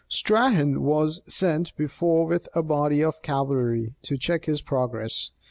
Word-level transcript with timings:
Strahan 0.07 0.81
was 0.81 1.21
sent 1.27 1.75
before 1.75 2.25
with 2.25 2.47
a 2.55 2.63
body 2.63 3.03
of 3.03 3.21
cavalry 3.21 3.93
to 4.01 4.17
check 4.17 4.45
his 4.45 4.63
progress. 4.63 5.29